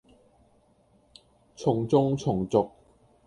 [1.55, 2.71] 從眾從俗